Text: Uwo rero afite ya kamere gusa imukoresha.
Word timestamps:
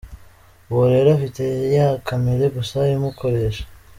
Uwo 0.71 0.85
rero 0.93 1.07
afite 1.17 1.43
ya 1.75 1.87
kamere 2.07 2.45
gusa 2.55 2.77
imukoresha. 2.95 3.63